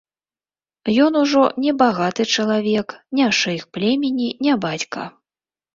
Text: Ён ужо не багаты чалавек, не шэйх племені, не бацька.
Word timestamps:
Ён 1.07 1.19
ужо 1.23 1.43
не 1.65 1.75
багаты 1.83 2.21
чалавек, 2.39 2.99
не 3.21 3.31
шэйх 3.43 3.63
племені, 3.77 4.29
не 4.49 4.53
бацька. 4.67 5.11